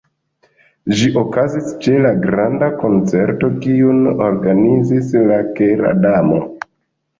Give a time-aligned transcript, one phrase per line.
[1.01, 6.45] Ĝi okazis ĉe la granda koncerto kiun organizis la Kera Damo.